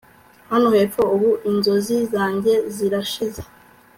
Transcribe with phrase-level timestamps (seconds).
[0.51, 3.41] hano hepfo, ubu, inzozi zanjye zirashize